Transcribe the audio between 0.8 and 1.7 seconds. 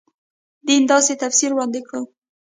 داسې تفسیر